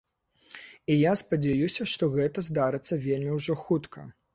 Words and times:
І 0.93 0.95
я 1.01 1.11
спадзяюся, 1.21 1.89
што 1.95 2.03
гэта 2.19 2.49
здарыцца 2.51 3.03
вельмі 3.09 3.41
ўжо 3.41 3.63
хутка. 3.67 4.13